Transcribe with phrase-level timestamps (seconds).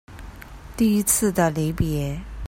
[0.75, 2.21] 第一次的離別